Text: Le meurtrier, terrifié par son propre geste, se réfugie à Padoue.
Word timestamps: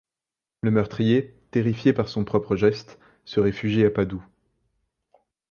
Le 0.63 0.71
meurtrier, 0.71 1.35
terrifié 1.51 1.93
par 1.93 2.09
son 2.09 2.25
propre 2.25 2.55
geste, 2.55 2.97
se 3.23 3.39
réfugie 3.39 3.85
à 3.85 3.91
Padoue. 3.91 4.25